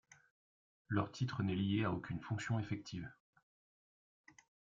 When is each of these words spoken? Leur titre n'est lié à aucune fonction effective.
Leur 0.89 1.11
titre 1.11 1.43
n'est 1.43 1.53
lié 1.53 1.83
à 1.83 1.91
aucune 1.91 2.19
fonction 2.23 2.57
effective. 2.59 3.07